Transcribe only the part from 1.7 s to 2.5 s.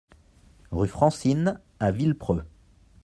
à Villepreux